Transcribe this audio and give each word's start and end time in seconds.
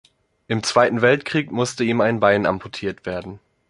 Im 0.47 0.63
Zweiten 0.63 1.03
Weltkrieg 1.03 1.51
musste 1.51 1.83
ihm 1.83 2.01
ein 2.01 2.19
Bein 2.19 2.47
amputiert 2.47 3.05
werden. 3.05 3.39